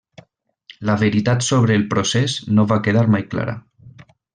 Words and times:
La 0.91 0.95
veritat 1.01 1.45
sobre 1.49 1.77
el 1.81 1.85
procés 1.95 2.41
no 2.57 2.69
va 2.75 2.83
quedar 2.89 3.07
mai 3.17 3.31
clara. 3.37 3.59